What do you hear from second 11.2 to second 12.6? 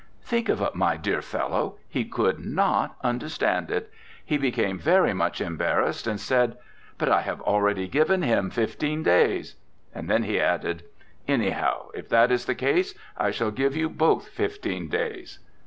"Anyhow, if that is the